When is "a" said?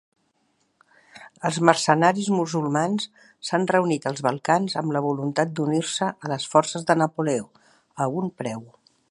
6.27-6.33, 8.07-8.11